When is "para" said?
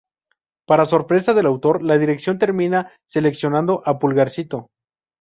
0.65-0.85